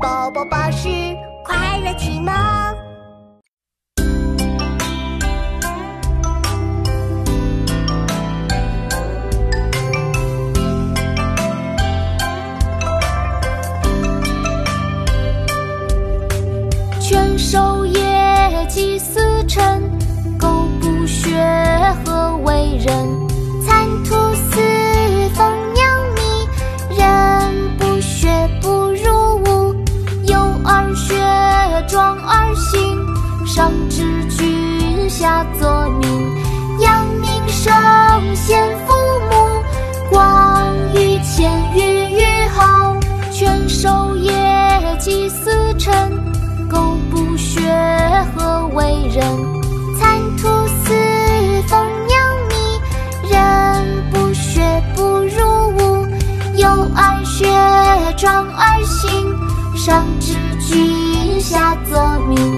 [0.00, 0.88] 宝宝巴士
[1.44, 2.32] 快乐启蒙。
[17.00, 19.82] 犬守野，祭祀臣，
[33.46, 36.08] 上知君，下则民，
[36.80, 37.72] 扬名声，
[38.36, 38.94] 先父
[39.30, 39.62] 母，
[40.10, 41.80] 光于前，裕
[42.12, 42.96] 于后。
[43.32, 44.32] 犬守野，
[44.98, 46.10] 祭祀臣，
[46.68, 47.60] 狗不学，
[48.36, 49.24] 何为人？
[49.98, 50.48] 蚕吐
[50.84, 50.92] 丝，
[51.68, 52.54] 蜂酿蜜，
[53.30, 56.06] 人不学，不如无。
[56.56, 57.46] 幼儿学，
[58.16, 59.08] 壮而行，
[59.76, 60.97] 上知君，
[61.48, 62.57] 下则民。